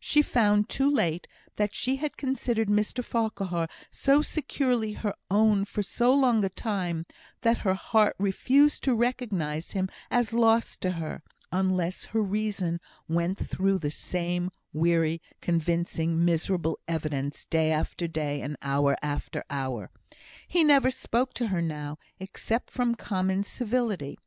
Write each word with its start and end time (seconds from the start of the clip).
She 0.00 0.20
found 0.20 0.68
too 0.68 0.90
late 0.90 1.28
that 1.54 1.76
she 1.76 1.94
had 1.94 2.16
considered 2.16 2.66
Mr 2.68 3.04
Farquhar 3.04 3.68
so 3.88 4.20
securely 4.20 4.94
her 4.94 5.14
own 5.30 5.64
for 5.64 5.80
so 5.80 6.12
long 6.12 6.42
a 6.42 6.48
time, 6.48 7.06
that 7.42 7.58
her 7.58 7.74
heart 7.74 8.16
refused 8.18 8.82
to 8.82 8.96
recognise 8.96 9.70
him 9.70 9.88
as 10.10 10.32
lost 10.32 10.80
to 10.80 10.90
her, 10.90 11.22
unless 11.52 12.06
her 12.06 12.20
reason 12.20 12.80
went 13.08 13.38
through 13.38 13.78
the 13.78 13.92
same 13.92 14.50
weary, 14.72 15.22
convincing, 15.40 16.24
miserable 16.24 16.76
evidence 16.88 17.44
day 17.44 17.70
after 17.70 18.08
day, 18.08 18.40
and 18.40 18.56
hour 18.62 18.96
after 19.02 19.44
hour. 19.50 19.92
He 20.48 20.64
never 20.64 20.90
spoke 20.90 21.32
to 21.34 21.46
her 21.46 21.62
now, 21.62 21.96
except 22.18 22.70
from 22.72 22.96
common 22.96 23.44
civility. 23.44 24.18